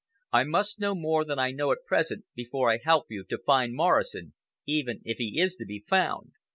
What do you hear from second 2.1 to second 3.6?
before I help you to